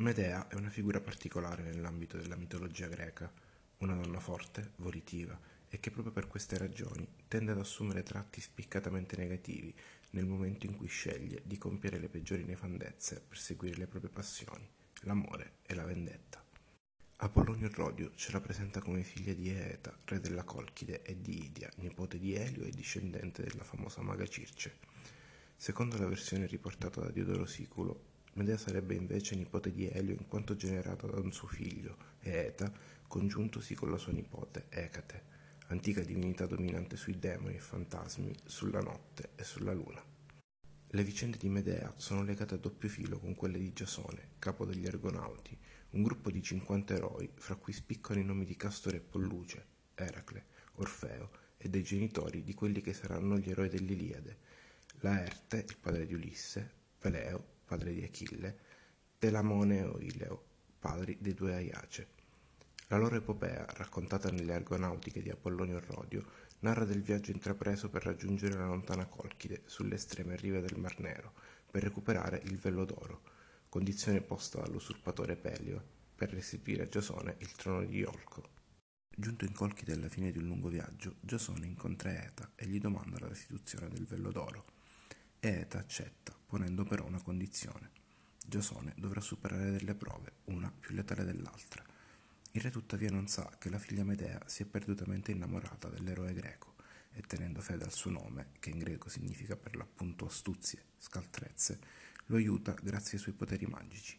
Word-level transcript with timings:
Medea 0.00 0.48
è 0.48 0.54
una 0.54 0.70
figura 0.70 0.98
particolare 0.98 1.62
nell'ambito 1.62 2.16
della 2.16 2.34
mitologia 2.34 2.86
greca, 2.86 3.30
una 3.80 3.94
donna 3.94 4.18
forte, 4.18 4.70
volitiva 4.76 5.38
e 5.68 5.78
che 5.78 5.90
proprio 5.90 6.10
per 6.10 6.26
queste 6.26 6.56
ragioni 6.56 7.06
tende 7.28 7.52
ad 7.52 7.58
assumere 7.58 8.02
tratti 8.02 8.40
spiccatamente 8.40 9.18
negativi 9.18 9.74
nel 10.12 10.24
momento 10.24 10.64
in 10.64 10.74
cui 10.74 10.88
sceglie 10.88 11.42
di 11.44 11.58
compiere 11.58 11.98
le 11.98 12.08
peggiori 12.08 12.44
nefandezze 12.44 13.20
per 13.28 13.36
seguire 13.36 13.76
le 13.76 13.86
proprie 13.86 14.10
passioni, 14.10 14.66
l'amore 15.00 15.56
e 15.66 15.74
la 15.74 15.84
vendetta. 15.84 16.42
Apollonio 17.18 17.68
Rodio 17.70 18.12
ce 18.14 18.32
la 18.32 18.40
presenta 18.40 18.80
come 18.80 19.02
figlia 19.02 19.34
di 19.34 19.50
Eeta, 19.50 19.94
re 20.06 20.18
della 20.18 20.44
Colchide, 20.44 21.02
e 21.02 21.20
di 21.20 21.44
Idia, 21.44 21.68
nipote 21.76 22.18
di 22.18 22.32
Elio 22.32 22.62
e 22.62 22.70
discendente 22.70 23.42
della 23.42 23.64
famosa 23.64 24.00
maga 24.00 24.26
Circe. 24.26 24.78
Secondo 25.54 25.98
la 25.98 26.06
versione 26.06 26.46
riportata 26.46 27.02
da 27.02 27.10
Diodoro 27.10 27.44
Siculo, 27.44 28.09
Medea 28.40 28.56
sarebbe 28.56 28.94
invece 28.94 29.36
nipote 29.36 29.70
di 29.70 29.86
Elio 29.86 30.14
in 30.14 30.26
quanto 30.26 30.56
generata 30.56 31.06
da 31.06 31.20
un 31.20 31.30
suo 31.30 31.46
figlio, 31.46 31.98
Eeta, 32.20 32.72
congiuntosi 33.06 33.74
con 33.74 33.90
la 33.90 33.98
sua 33.98 34.12
nipote, 34.12 34.64
Ecate, 34.70 35.22
antica 35.66 36.00
divinità 36.00 36.46
dominante 36.46 36.96
sui 36.96 37.18
demoni 37.18 37.56
e 37.56 37.58
fantasmi, 37.58 38.34
sulla 38.46 38.80
notte 38.80 39.32
e 39.36 39.44
sulla 39.44 39.74
luna. 39.74 40.02
Le 40.92 41.04
vicende 41.04 41.36
di 41.36 41.50
Medea 41.50 41.92
sono 41.98 42.22
legate 42.22 42.54
a 42.54 42.56
doppio 42.56 42.88
filo 42.88 43.18
con 43.18 43.34
quelle 43.34 43.58
di 43.58 43.74
Giasone, 43.74 44.30
capo 44.38 44.64
degli 44.64 44.86
Argonauti, 44.86 45.54
un 45.90 46.02
gruppo 46.02 46.30
di 46.30 46.42
50 46.42 46.94
eroi, 46.94 47.30
fra 47.34 47.56
cui 47.56 47.74
spiccano 47.74 48.20
i 48.20 48.24
nomi 48.24 48.46
di 48.46 48.56
Castore 48.56 48.96
e 48.96 49.00
Polluce, 49.00 49.66
Eracle, 49.94 50.44
Orfeo 50.76 51.28
e 51.58 51.68
dei 51.68 51.82
genitori 51.82 52.42
di 52.42 52.54
quelli 52.54 52.80
che 52.80 52.94
saranno 52.94 53.36
gli 53.36 53.50
eroi 53.50 53.68
dell'Iliade, 53.68 54.38
Laerte, 55.00 55.58
il 55.68 55.76
padre 55.76 56.06
di 56.06 56.14
Ulisse, 56.14 56.78
Peleo, 56.98 57.58
padre 57.70 57.92
di 57.92 58.02
Achille, 58.02 58.58
Telamone 59.16 59.78
e 59.78 59.84
Oileo, 59.84 60.42
padri 60.80 61.16
dei 61.20 61.34
due 61.34 61.54
Aiace. 61.54 62.08
La 62.88 62.96
loro 62.96 63.14
epopea, 63.14 63.64
raccontata 63.76 64.28
nelle 64.28 64.54
Argonautiche 64.54 65.22
di 65.22 65.30
Apollonio 65.30 65.78
Rodio, 65.78 66.24
narra 66.60 66.84
del 66.84 67.00
viaggio 67.00 67.30
intrapreso 67.30 67.88
per 67.88 68.02
raggiungere 68.02 68.56
la 68.56 68.66
lontana 68.66 69.06
Colchide 69.06 69.62
sulle 69.66 69.94
estreme 69.94 70.34
rive 70.34 70.60
del 70.60 70.80
Mar 70.80 70.98
Nero, 70.98 71.32
per 71.70 71.84
recuperare 71.84 72.40
il 72.42 72.58
Vello 72.58 72.84
d'Oro, 72.84 73.22
condizione 73.68 74.20
posta 74.20 74.60
dall'usurpatore 74.60 75.36
Pelio 75.36 75.80
per 76.16 76.30
restituire 76.30 76.82
a 76.82 76.88
Giasone 76.88 77.36
il 77.38 77.52
trono 77.52 77.84
di 77.84 77.98
Iolco. 77.98 78.48
Giunto 79.14 79.44
in 79.44 79.52
Colchide 79.52 79.92
alla 79.92 80.08
fine 80.08 80.32
di 80.32 80.38
un 80.38 80.46
lungo 80.46 80.68
viaggio, 80.68 81.18
Giasone 81.20 81.66
incontra 81.66 82.10
Eta 82.10 82.50
e 82.56 82.66
gli 82.66 82.80
domanda 82.80 83.20
la 83.20 83.28
restituzione 83.28 83.88
del 83.88 84.06
Vello 84.06 84.32
d'Oro. 84.32 84.64
Eta 85.38 85.78
accetta, 85.78 86.39
ponendo 86.50 86.82
però 86.82 87.06
una 87.06 87.22
condizione. 87.22 87.90
Giasone 88.44 88.92
dovrà 88.96 89.20
superare 89.20 89.70
delle 89.70 89.94
prove, 89.94 90.32
una 90.46 90.68
più 90.68 90.96
letale 90.96 91.24
dell'altra. 91.24 91.84
Il 92.50 92.60
re 92.60 92.70
tuttavia 92.70 93.08
non 93.08 93.28
sa 93.28 93.48
che 93.56 93.70
la 93.70 93.78
figlia 93.78 94.02
Medea 94.02 94.42
si 94.46 94.64
è 94.64 94.66
perdutamente 94.66 95.30
innamorata 95.30 95.88
dell'eroe 95.88 96.34
greco 96.34 96.74
e 97.12 97.22
tenendo 97.22 97.60
fede 97.60 97.84
al 97.84 97.92
suo 97.92 98.10
nome, 98.10 98.48
che 98.58 98.70
in 98.70 98.78
greco 98.78 99.08
significa 99.08 99.54
per 99.54 99.76
l'appunto 99.76 100.26
astuzie, 100.26 100.82
scaltrezze, 100.98 101.78
lo 102.26 102.36
aiuta 102.36 102.74
grazie 102.82 103.12
ai 103.12 103.22
suoi 103.22 103.34
poteri 103.34 103.66
magici. 103.66 104.18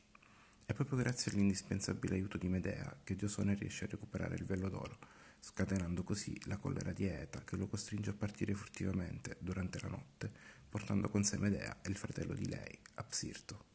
È 0.66 0.72
proprio 0.74 1.00
grazie 1.00 1.34
all'indispensabile 1.34 2.16
aiuto 2.16 2.38
di 2.38 2.48
Medea 2.48 2.98
che 3.04 3.18
Giasone 3.18 3.56
riesce 3.56 3.84
a 3.84 3.90
recuperare 3.90 4.36
il 4.36 4.46
velo 4.46 4.70
d'oro, 4.70 4.98
scatenando 5.42 6.04
così 6.04 6.40
la 6.46 6.56
collera 6.56 6.94
di 6.94 7.06
Eta 7.06 7.44
che 7.44 7.58
lo 7.58 7.68
costringe 7.68 8.12
a 8.12 8.14
partire 8.14 8.54
furtivamente 8.54 9.36
durante 9.42 9.82
la 9.82 9.90
notte, 9.90 10.60
portando 10.72 11.10
con 11.10 11.22
sé 11.26 11.38
Medea 11.38 11.82
e 11.82 11.90
il 11.90 11.98
fratello 11.98 12.34
di 12.34 12.48
lei, 12.48 12.80
Apsirto. 12.94 13.66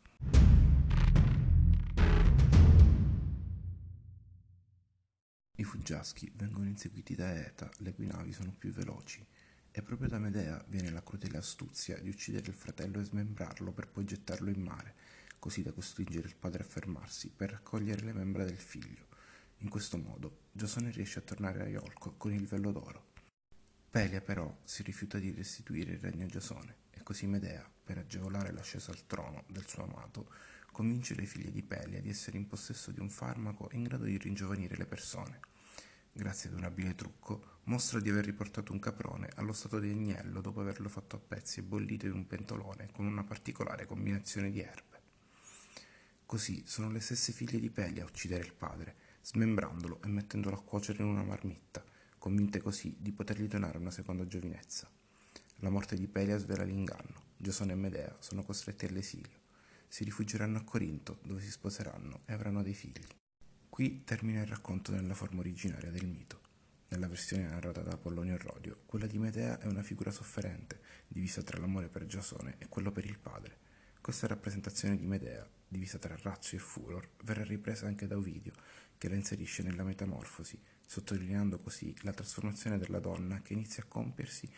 I 5.57 5.63
fuggiaschi 5.63 6.33
vengono 6.35 6.67
inseguiti 6.67 7.15
da 7.15 7.35
Eta, 7.35 7.71
le 7.79 7.93
cui 7.93 8.07
navi 8.07 8.33
sono 8.33 8.55
più 8.57 8.73
veloci, 8.73 9.23
e 9.71 9.83
proprio 9.83 10.09
da 10.09 10.19
Medea 10.19 10.65
viene 10.69 10.89
la 10.89 11.03
crudele 11.03 11.37
astuzia 11.37 11.99
di 11.99 12.09
uccidere 12.09 12.49
il 12.49 12.55
fratello 12.55 12.99
e 12.99 13.05
smembrarlo 13.05 13.73
per 13.73 13.89
poi 13.89 14.07
gettarlo 14.07 14.49
in 14.49 14.63
mare, 14.63 14.95
così 15.39 15.63
da 15.63 15.73
costringere 15.73 16.27
il 16.27 16.37
padre 16.37 16.63
a 16.63 16.67
fermarsi 16.67 17.29
per 17.29 17.51
raccogliere 17.51 18.07
le 18.07 18.15
membra 18.15 18.45
del 18.45 18.57
figlio. 18.57 19.09
In 19.59 19.69
questo 19.69 19.99
modo 19.99 20.45
Giasone 20.51 20.91
riesce 20.91 21.19
a 21.19 21.23
tornare 21.23 21.61
a 21.61 21.69
Iolco 21.69 22.15
con 22.17 22.33
il 22.33 22.47
velo 22.47 22.73
d'oro. 22.73 23.13
Pelia 23.91 24.23
però 24.23 24.61
si 24.65 24.83
rifiuta 24.83 25.19
di 25.19 25.31
restituire 25.31 25.93
il 25.93 26.01
regno 26.01 26.25
a 26.25 26.29
Giasone 26.29 26.85
così 27.07 27.29
Medea, 27.29 27.65
per 27.85 27.99
agevolare 27.99 28.51
l'ascesa 28.51 28.91
al 28.91 29.07
trono 29.07 29.45
del 29.47 29.65
suo 29.65 29.85
amato, 29.85 30.29
convince 30.73 31.15
le 31.15 31.25
figlie 31.25 31.53
di 31.53 31.63
Pelia 31.63 32.01
di 32.01 32.09
essere 32.09 32.37
in 32.37 32.49
possesso 32.49 32.91
di 32.91 32.99
un 32.99 33.09
farmaco 33.11 33.69
in 33.75 33.85
grado 33.85 34.03
di 34.03 34.19
ringiovanire 34.19 34.77
le 34.77 34.87
persone. 34.87 35.39
Grazie 36.11 36.51
ad 36.51 36.57
un 36.57 36.65
abile 36.65 36.97
trucco, 36.97 37.61
mostra 37.65 38.01
di 38.01 38.11
aver 38.11 38.25
riportato 38.25 38.73
un 38.73 38.81
caprone 38.81 39.31
allo 39.37 39.53
stato 39.53 39.79
di 39.79 39.89
agnello 39.89 40.41
dopo 40.41 40.61
averlo 40.61 40.89
fatto 40.89 41.15
a 41.15 41.21
pezzi 41.21 41.61
e 41.61 41.63
bollito 41.63 42.07
in 42.07 42.13
un 42.13 42.27
pentolone 42.27 42.89
con 42.91 43.07
una 43.07 43.23
particolare 43.23 43.87
combinazione 43.87 44.51
di 44.51 44.61
erbe. 44.61 45.01
Così 46.27 46.65
sono 46.67 46.91
le 46.91 46.99
stesse 46.99 47.31
figlie 47.31 47.61
di 47.61 47.71
Pelia 47.71 48.03
a 48.03 48.07
uccidere 48.07 48.43
il 48.43 48.53
padre, 48.53 48.97
smembrandolo 49.23 50.03
e 50.03 50.09
mettendolo 50.09 50.57
a 50.57 50.63
cuocere 50.63 51.05
in 51.05 51.09
una 51.09 51.23
marmitta, 51.23 51.85
convinte 52.19 52.61
così 52.61 52.97
di 52.99 53.13
potergli 53.13 53.47
donare 53.47 53.79
una 53.79 53.93
seconda 53.93 54.27
giovinezza. 54.27 54.91
La 55.61 55.71
morte 55.71 55.97
di 55.97 56.07
Pelia 56.07 56.39
svela 56.39 56.65
l'inganno. 56.65 57.25
Giasone 57.37 57.73
e 57.73 57.77
Medea 57.77 58.17
sono 58.21 58.43
costretti 58.45 58.87
all'esilio 58.87 59.45
si 59.89 60.05
rifugieranno 60.05 60.59
a 60.59 60.65
Corinto, 60.65 61.21
dove 61.23 61.41
si 61.41 61.51
sposeranno 61.51 62.21
e 62.27 62.33
avranno 62.33 62.63
dei 62.63 62.75
figli. 62.75 63.07
Qui 63.69 64.05
termina 64.05 64.41
il 64.41 64.47
racconto 64.47 64.93
nella 64.93 65.15
forma 65.15 65.41
originaria 65.41 65.91
del 65.91 66.07
mito. 66.07 66.41
Nella 66.89 67.09
versione 67.09 67.47
narrata 67.47 67.83
da 67.83 67.93
Apollonio 67.93 68.37
Rodio, 68.37 68.83
quella 68.87 69.07
di 69.07 69.19
Medea 69.19 69.59
è 69.59 69.67
una 69.67 69.83
figura 69.83 70.11
sofferente, 70.11 70.81
divisa 71.09 71.43
tra 71.43 71.59
l'amore 71.59 71.89
per 71.89 72.07
Giasone 72.07 72.57
e 72.59 72.69
quello 72.69 72.93
per 72.93 73.05
il 73.05 73.19
padre. 73.19 73.59
Questa 74.01 74.27
rappresentazione 74.27 74.97
di 74.97 75.07
Medea, 75.07 75.49
divisa 75.67 75.99
tra 75.99 76.17
razzo 76.21 76.55
e 76.55 76.59
furor, 76.59 77.09
verrà 77.25 77.45
ripresa 77.45 77.87
anche 77.87 78.07
da 78.07 78.17
Ovidio, 78.17 78.53
che 78.99 79.09
la 79.09 79.17
inserisce 79.17 79.63
nella 79.63 79.83
metamorfosi, 79.83 80.61
sottolineando 80.87 81.59
così 81.59 81.95
la 82.03 82.13
trasformazione 82.13 82.79
della 82.79 83.01
donna 83.01 83.43
che 83.43 83.53
inizia 83.53 83.83
a 83.83 83.87
compiersi 83.87 84.49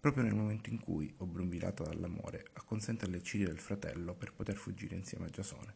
proprio 0.00 0.24
nel 0.24 0.34
momento 0.34 0.70
in 0.70 0.80
cui, 0.80 1.12
obnubilata 1.18 1.84
dall'amore, 1.84 2.46
acconsente 2.54 3.04
all'eccidio 3.04 3.46
del 3.46 3.58
fratello 3.58 4.14
per 4.14 4.32
poter 4.32 4.56
fuggire 4.56 4.96
insieme 4.96 5.26
a 5.26 5.28
Giasone. 5.28 5.74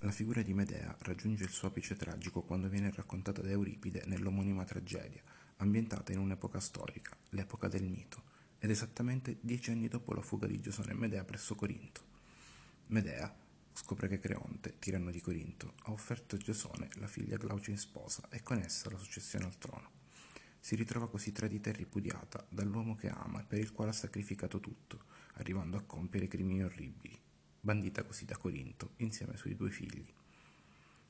La 0.00 0.10
figura 0.10 0.42
di 0.42 0.54
Medea 0.54 0.94
raggiunge 1.00 1.44
il 1.44 1.50
suo 1.50 1.68
apice 1.68 1.96
tragico 1.96 2.42
quando 2.42 2.68
viene 2.68 2.90
raccontata 2.94 3.42
da 3.42 3.50
Euripide 3.50 4.04
nell'omonima 4.06 4.64
tragedia, 4.64 5.22
ambientata 5.56 6.12
in 6.12 6.18
un'epoca 6.18 6.60
storica, 6.60 7.16
l'epoca 7.30 7.68
del 7.68 7.84
mito, 7.84 8.22
ed 8.58 8.70
esattamente 8.70 9.36
dieci 9.40 9.70
anni 9.70 9.88
dopo 9.88 10.14
la 10.14 10.22
fuga 10.22 10.46
di 10.46 10.60
Giasone 10.60 10.92
e 10.92 10.94
Medea 10.94 11.24
presso 11.24 11.54
Corinto. 11.54 12.02
Medea, 12.88 13.34
scopre 13.76 14.06
che 14.06 14.20
Creonte, 14.20 14.78
tiranno 14.78 15.10
di 15.10 15.20
Corinto, 15.20 15.74
ha 15.82 15.90
offerto 15.90 16.36
a 16.36 16.38
Giasone 16.38 16.88
la 16.94 17.08
figlia 17.08 17.36
Glaucia 17.36 17.72
in 17.72 17.78
sposa 17.78 18.28
e 18.30 18.40
con 18.40 18.58
essa 18.58 18.88
la 18.88 18.98
successione 18.98 19.46
al 19.46 19.58
trono. 19.58 19.90
Si 20.60 20.76
ritrova 20.76 21.10
così 21.10 21.32
tradita 21.32 21.70
e 21.70 21.72
ripudiata 21.72 22.46
dall'uomo 22.48 22.94
che 22.94 23.08
ama 23.08 23.40
e 23.40 23.44
per 23.44 23.58
il 23.58 23.72
quale 23.72 23.90
ha 23.90 23.94
sacrificato 23.94 24.60
tutto, 24.60 25.00
arrivando 25.34 25.76
a 25.76 25.82
compiere 25.82 26.28
crimini 26.28 26.62
orribili, 26.62 27.20
bandita 27.60 28.04
così 28.04 28.24
da 28.24 28.36
Corinto 28.36 28.92
insieme 28.98 29.32
ai 29.32 29.38
suoi 29.38 29.56
due 29.56 29.70
figli. 29.70 30.06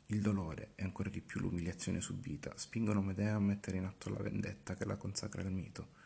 Il 0.06 0.20
dolore 0.20 0.72
e 0.74 0.84
ancora 0.84 1.10
di 1.10 1.20
più 1.20 1.40
l'umiliazione 1.40 2.00
subita 2.00 2.56
spingono 2.56 3.02
Medea 3.02 3.36
a 3.36 3.40
mettere 3.40 3.76
in 3.76 3.84
atto 3.84 4.08
la 4.08 4.22
vendetta 4.22 4.74
che 4.74 4.86
la 4.86 4.96
consacra 4.96 5.42
al 5.42 5.52
mito. 5.52 6.02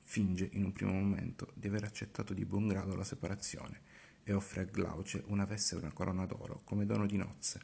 Finge 0.00 0.48
in 0.52 0.64
un 0.64 0.72
primo 0.72 0.92
momento 0.92 1.52
di 1.54 1.68
aver 1.68 1.84
accettato 1.84 2.34
di 2.34 2.44
buon 2.44 2.66
grado 2.66 2.96
la 2.96 3.04
separazione 3.04 3.82
e 4.28 4.34
offre 4.34 4.60
a 4.60 4.64
Glauce 4.64 5.22
una 5.28 5.46
veste 5.46 5.74
e 5.74 5.78
una 5.78 5.92
corona 5.92 6.26
d'oro 6.26 6.60
come 6.64 6.84
dono 6.84 7.06
di 7.06 7.16
nozze. 7.16 7.60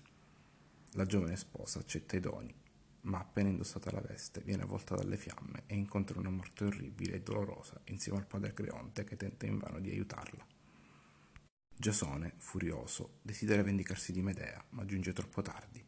La 0.93 1.05
giovane 1.05 1.37
sposa 1.37 1.79
accetta 1.79 2.17
i 2.17 2.21
doni, 2.21 2.55
ma 3.03 3.19
appena 3.19 3.51
indossata 3.51 3.91
la 3.91 4.01
veste 4.01 4.41
viene 4.41 4.63
avvolta 4.63 4.97
dalle 4.97 5.19
fiamme 5.19 5.65
e 5.67 5.75
incontra 5.75 6.19
una 6.19 6.31
morte 6.31 6.65
orribile 6.65 7.17
e 7.17 7.21
dolorosa 7.21 7.79
insieme 7.87 8.17
al 8.17 8.27
padre 8.27 8.55
Creonte 8.55 9.05
che 9.05 9.17
tenta 9.17 9.45
invano 9.45 9.79
di 9.79 9.91
aiutarla. 9.91 10.47
Giasone, 11.77 12.33
furioso, 12.39 13.19
desidera 13.21 13.63
vendicarsi 13.63 14.13
di 14.13 14.23
Medea, 14.23 14.65
ma 14.71 14.87
giunge 14.87 15.13
troppo 15.13 15.43
tardi. 15.43 15.85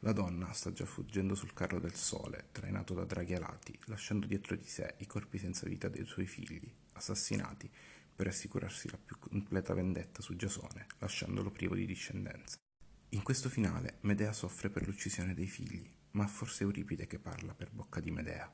La 0.00 0.12
donna 0.12 0.52
sta 0.52 0.72
già 0.72 0.84
fuggendo 0.84 1.36
sul 1.36 1.52
carro 1.52 1.78
del 1.78 1.94
sole, 1.94 2.48
trainato 2.50 2.92
da 2.92 3.04
draghi 3.04 3.34
alati, 3.34 3.78
lasciando 3.84 4.26
dietro 4.26 4.56
di 4.56 4.66
sé 4.66 4.94
i 4.98 5.06
corpi 5.06 5.38
senza 5.38 5.66
vita 5.68 5.88
dei 5.88 6.04
suoi 6.06 6.26
figli, 6.26 6.72
assassinati 6.94 7.70
per 8.18 8.26
assicurarsi 8.26 8.90
la 8.90 8.98
più 8.98 9.16
completa 9.16 9.74
vendetta 9.74 10.22
su 10.22 10.34
Giasone, 10.34 10.86
lasciandolo 10.98 11.52
privo 11.52 11.76
di 11.76 11.86
discendenza. 11.86 12.56
In 13.10 13.22
questo 13.22 13.48
finale 13.48 13.98
Medea 14.00 14.32
soffre 14.32 14.70
per 14.70 14.84
l'uccisione 14.84 15.34
dei 15.34 15.46
figli, 15.46 15.88
ma 16.10 16.26
forse 16.26 16.64
è 16.64 16.66
Euripide 16.66 17.06
che 17.06 17.20
parla 17.20 17.54
per 17.54 17.70
bocca 17.70 18.00
di 18.00 18.10
Medea. 18.10 18.52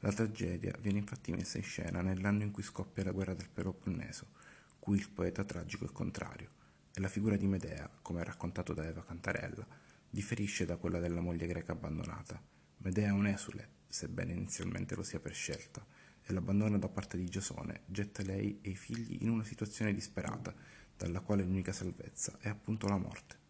La 0.00 0.10
tragedia 0.10 0.76
viene 0.80 0.98
infatti 0.98 1.30
messa 1.30 1.56
in 1.56 1.62
scena 1.62 2.02
nell'anno 2.02 2.42
in 2.42 2.50
cui 2.50 2.64
scoppia 2.64 3.04
la 3.04 3.12
guerra 3.12 3.34
del 3.34 3.48
Peloponneso, 3.48 4.32
cui 4.80 4.98
il 4.98 5.08
poeta 5.08 5.44
tragico 5.44 5.84
è 5.84 5.92
contrario, 5.92 6.50
e 6.92 7.00
la 7.00 7.06
figura 7.08 7.36
di 7.36 7.46
Medea, 7.46 7.88
come 8.02 8.24
raccontato 8.24 8.74
da 8.74 8.88
Eva 8.88 9.04
Cantarella, 9.04 9.64
differisce 10.10 10.64
da 10.64 10.78
quella 10.78 10.98
della 10.98 11.20
moglie 11.20 11.46
greca 11.46 11.70
abbandonata. 11.70 12.42
Medea 12.78 13.10
è 13.10 13.12
un 13.12 13.28
esule, 13.28 13.68
sebbene 13.86 14.32
inizialmente 14.32 14.96
lo 14.96 15.04
sia 15.04 15.20
per 15.20 15.32
scelta, 15.32 15.86
e 16.28 16.32
l'abbandono 16.32 16.76
da 16.78 16.88
parte 16.88 17.16
di 17.16 17.26
Giasone 17.26 17.82
getta 17.86 18.22
lei 18.22 18.58
e 18.60 18.70
i 18.70 18.76
figli 18.76 19.18
in 19.22 19.30
una 19.30 19.44
situazione 19.44 19.94
disperata, 19.94 20.52
dalla 20.96 21.20
quale 21.20 21.44
l'unica 21.44 21.72
salvezza 21.72 22.36
è 22.40 22.48
appunto 22.48 22.88
la 22.88 22.98
morte. 22.98 23.44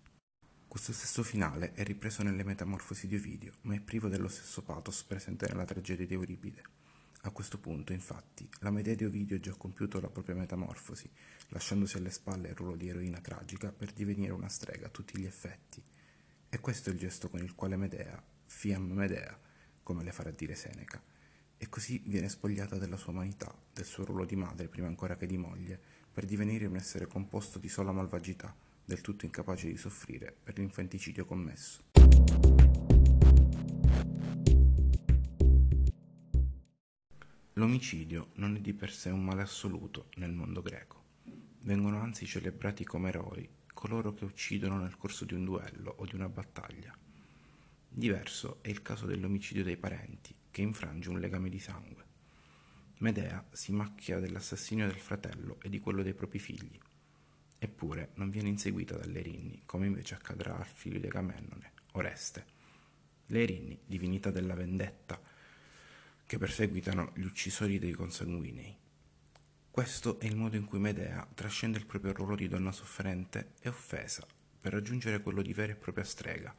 Questo 0.69 0.93
stesso 0.93 1.23
finale 1.23 1.73
è 1.73 1.85
ripreso 1.85 2.23
nelle 2.23 2.45
Metamorfosi 2.45 3.07
di 3.07 3.17
Ovidio, 3.17 3.55
ma 3.63 3.75
è 3.75 3.81
privo 3.81 4.09
dello 4.09 4.29
stesso 4.29 4.63
pathos 4.63 5.05
presente 5.05 5.47
nella 5.49 5.65
tragedia 5.65 6.07
di 6.07 6.13
Euripide. 6.13 6.63
A 7.23 7.31
questo 7.31 7.59
punto, 7.59 7.95
infatti, 7.95 8.49
la 8.61 8.71
Medea 8.71 8.95
di 8.95 9.05
Ovidio 9.05 9.37
ha 9.37 9.41
già 9.41 9.55
compiuto 9.55 9.99
la 10.01 10.11
propria 10.11 10.35
metamorfosi, 10.35 11.11
lasciandosi 11.49 11.97
alle 11.97 12.11
spalle 12.11 12.49
il 12.49 12.55
ruolo 12.55 12.77
di 12.77 12.89
eroina 12.89 13.21
tragica 13.21 13.73
per 13.73 13.93
divenire 13.93 14.33
una 14.33 14.49
strega 14.49 14.87
a 14.87 14.91
tutti 14.91 15.19
gli 15.19 15.25
effetti. 15.25 15.83
E 16.49 16.61
questo 16.61 16.91
è 16.91 16.93
il 16.93 16.99
gesto 16.99 17.31
con 17.31 17.41
il 17.41 17.55
quale 17.55 17.77
Medea, 17.77 18.23
fiam 18.45 18.93
Medea, 18.93 19.37
come 19.83 20.05
le 20.05 20.13
farà 20.13 20.31
dire 20.31 20.55
Seneca, 20.55 21.03
e 21.59 21.69
così 21.69 22.03
viene 22.07 22.29
spogliata 22.29 22.77
della 22.79 22.97
sua 22.97 23.13
umanità, 23.13 23.55
del 23.73 23.85
suo 23.85 24.05
ruolo 24.05 24.25
di 24.25 24.37
madre 24.37 24.69
prima 24.69 24.87
ancora 24.87 25.17
che 25.17 25.27
di 25.27 25.39
moglie, 25.39 25.81
per 26.13 26.25
divenire 26.25 26.67
un 26.67 26.77
essere 26.77 27.07
composto 27.07 27.59
di 27.59 27.69
sola 27.69 27.93
malvagità, 27.93 28.55
del 28.85 29.01
tutto 29.01 29.25
incapace 29.25 29.69
di 29.69 29.77
soffrire 29.77 30.35
per 30.43 30.59
l'infanticidio 30.59 31.25
commesso. 31.25 31.83
L'omicidio 37.55 38.31
non 38.35 38.57
è 38.57 38.61
di 38.61 38.75
per 38.75 38.93
sé 38.93 39.11
un 39.11 39.25
male 39.25 39.43
assoluto 39.43 40.11
nel 40.17 40.33
mondo 40.33 40.61
greco. 40.61 41.05
Vengono 41.63 42.01
anzi 42.01 42.27
celebrati 42.27 42.85
come 42.85 43.09
eroi 43.09 43.49
coloro 43.77 44.15
che 44.15 44.25
uccidono 44.25 44.79
nel 44.79 44.97
corso 44.97 45.27
di 45.27 45.35
un 45.35 45.45
duello 45.45 45.95
o 45.99 46.07
di 46.07 46.15
una 46.15 46.31
battaglia. 46.31 46.97
Diverso 47.89 48.59
è 48.63 48.69
il 48.69 48.81
caso 48.81 49.05
dell'omicidio 49.05 49.63
dei 49.63 49.77
parenti, 49.77 50.35
che 50.57 50.63
infrange 50.63 51.11
un 51.11 51.21
legame 51.21 51.51
di 51.51 51.59
sangue. 51.59 52.03
Medea 53.01 53.45
si 53.53 53.73
macchia 53.73 54.19
dell'assassinio 54.19 54.87
del 54.87 54.97
fratello 54.97 55.59
e 55.61 55.69
di 55.69 55.81
quello 55.81 56.03
dei 56.03 56.15
propri 56.15 56.39
figli, 56.39 56.81
Eppure 57.59 58.13
non 58.15 58.31
viene 58.31 58.49
inseguita 58.49 58.97
dalle 58.97 59.19
Erinni, 59.19 59.65
come 59.67 59.85
invece 59.85 60.15
accadrà 60.15 60.57
al 60.57 60.65
figlio 60.65 60.99
di 60.99 61.09
Agamennone, 61.09 61.73
Oreste. 61.93 62.47
Le 63.27 63.43
Erinni, 63.43 63.79
divinità 63.85 64.31
della 64.31 64.55
vendetta, 64.55 65.21
che 66.25 66.39
perseguitano 66.39 67.13
gli 67.17 67.25
uccisori 67.25 67.79
dei 67.79 67.93
consanguinei. 67.93 68.75
Questo 69.71 70.19
è 70.21 70.25
il 70.25 70.37
modo 70.37 70.57
in 70.57 70.65
cui 70.65 70.79
Medea 70.79 71.29
trascende 71.35 71.77
il 71.77 71.85
proprio 71.85 72.15
ruolo 72.15 72.35
di 72.35 72.49
donna 72.49 72.73
sofferente 72.73 73.53
e 73.61 73.69
offesa 73.69 74.27
per 74.59 74.73
raggiungere 74.73 75.21
quello 75.21 75.43
di 75.43 75.53
vera 75.53 75.73
e 75.73 75.77
propria 75.77 76.05
strega, 76.05 76.55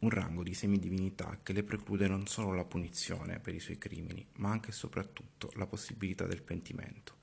un 0.00 0.10
rango 0.10 0.44
di 0.44 0.54
semidivinità 0.54 1.40
che 1.42 1.52
le 1.52 1.64
preclude 1.64 2.06
non 2.06 2.26
solo 2.26 2.52
la 2.52 2.64
punizione 2.64 3.40
per 3.40 3.54
i 3.54 3.60
suoi 3.60 3.78
crimini, 3.78 4.24
ma 4.34 4.50
anche 4.50 4.70
e 4.70 4.72
soprattutto 4.72 5.50
la 5.54 5.66
possibilità 5.66 6.24
del 6.26 6.42
pentimento. 6.42 7.16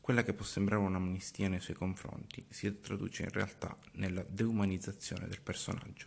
Quella 0.00 0.22
che 0.22 0.34
può 0.34 0.44
sembrare 0.44 0.82
un'amnistia 0.82 1.48
nei 1.48 1.60
suoi 1.60 1.74
confronti 1.74 2.46
si 2.48 2.80
traduce 2.80 3.24
in 3.24 3.30
realtà 3.30 3.76
nella 3.94 4.22
deumanizzazione 4.22 5.26
del 5.26 5.40
personaggio. 5.40 6.06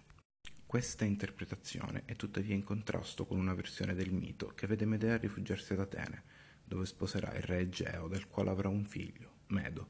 Questa 0.66 1.04
interpretazione 1.04 2.04
è 2.06 2.16
tuttavia 2.16 2.56
in 2.56 2.63
contrasto 2.63 3.25
con 3.25 3.38
una 3.38 3.54
versione 3.54 3.95
del 3.95 4.12
mito 4.13 4.54
che 4.56 4.68
vede 4.68 4.86
Medea 4.86 5.18
rifugiarsi 5.18 5.74
ad 5.74 5.80
Atene, 5.80 6.24
dove 6.63 6.86
sposerà 6.86 7.36
il 7.36 7.42
re 7.42 7.60
Egeo, 7.60 8.07
del 8.07 8.28
quale 8.28 8.52
avrà 8.52 8.69
un 8.69 8.86
figlio, 8.86 9.40
Medo. 9.48 9.90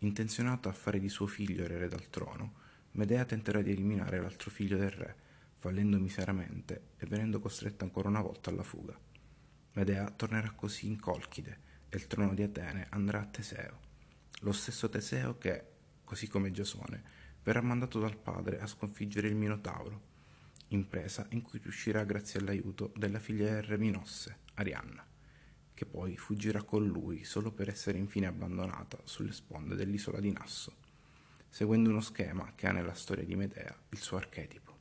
Intenzionato 0.00 0.68
a 0.68 0.72
fare 0.72 1.00
di 1.00 1.08
suo 1.08 1.26
figlio 1.26 1.64
erede 1.64 1.94
al 1.96 2.10
trono, 2.10 2.62
Medea 2.94 3.24
tenterà 3.24 3.60
di 3.60 3.72
eliminare 3.72 4.20
l'altro 4.20 4.50
figlio 4.50 4.76
del 4.76 4.92
re, 4.92 5.16
fallendo 5.58 5.98
miseramente 5.98 6.90
e 6.96 7.06
venendo 7.06 7.40
costretta 7.40 7.84
ancora 7.84 8.08
una 8.08 8.20
volta 8.20 8.50
alla 8.50 8.62
fuga. 8.62 8.96
Medea 9.72 10.08
tornerà 10.10 10.52
così 10.52 10.86
in 10.86 11.00
Colchide, 11.00 11.58
e 11.88 11.96
il 11.96 12.06
trono 12.06 12.34
di 12.34 12.44
Atene 12.44 12.86
andrà 12.90 13.20
a 13.20 13.26
Teseo, 13.26 13.80
lo 14.42 14.52
stesso 14.52 14.88
Teseo 14.88 15.38
che, 15.38 15.64
così 16.04 16.28
come 16.28 16.52
Giasone, 16.52 17.02
verrà 17.42 17.62
mandato 17.62 17.98
dal 17.98 18.16
padre 18.16 18.60
a 18.60 18.66
sconfiggere 18.68 19.26
il 19.26 19.34
Minotauro, 19.34 20.12
impresa 20.68 21.26
in 21.30 21.42
cui 21.42 21.58
riuscirà 21.60 22.04
grazie 22.04 22.38
all'aiuto 22.38 22.92
della 22.96 23.18
figlia 23.18 23.50
del 23.54 23.64
re 23.64 23.76
Minosse, 23.76 24.38
Arianna, 24.54 25.04
che 25.74 25.84
poi 25.84 26.16
fuggirà 26.16 26.62
con 26.62 26.86
lui 26.86 27.24
solo 27.24 27.50
per 27.50 27.68
essere 27.68 27.98
infine 27.98 28.26
abbandonata 28.26 28.98
sulle 29.02 29.32
sponde 29.32 29.74
dell'isola 29.74 30.20
di 30.20 30.30
Nasso, 30.30 30.82
seguendo 31.54 31.88
uno 31.88 32.00
schema 32.00 32.50
che 32.56 32.66
ha 32.66 32.72
nella 32.72 32.94
storia 32.94 33.22
di 33.22 33.36
Medea 33.36 33.72
il 33.90 33.98
suo 33.98 34.16
archetipo. 34.16 34.72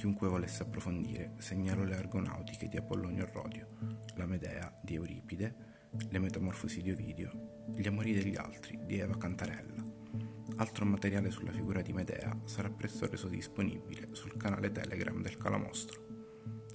chiunque 0.00 0.28
volesse 0.28 0.62
approfondire, 0.62 1.34
segnalo 1.40 1.84
le 1.84 1.94
argonautiche 1.94 2.68
di 2.68 2.78
Apollonio 2.78 3.28
Rodio, 3.30 3.68
la 4.14 4.24
Medea 4.24 4.74
di 4.82 4.94
Euripide, 4.94 5.54
le 6.08 6.18
Metamorfosi 6.18 6.80
di 6.80 6.90
Ovidio, 6.90 7.66
gli 7.76 7.86
amori 7.86 8.14
degli 8.14 8.34
altri 8.34 8.80
di 8.86 8.98
Eva 8.98 9.18
Cantarella. 9.18 9.84
Altro 10.56 10.86
materiale 10.86 11.30
sulla 11.30 11.52
figura 11.52 11.82
di 11.82 11.92
Medea 11.92 12.34
sarà 12.46 12.70
presto 12.70 13.06
reso 13.06 13.28
disponibile 13.28 14.14
sul 14.14 14.38
canale 14.38 14.72
Telegram 14.72 15.20
del 15.20 15.36
Calamostro. 15.36 16.06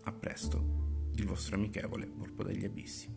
A 0.03 0.11
presto, 0.11 1.09
il 1.15 1.25
vostro 1.25 1.55
amichevole 1.55 2.05
Polpo 2.05 2.43
degli 2.43 2.63
Abissi. 2.63 3.14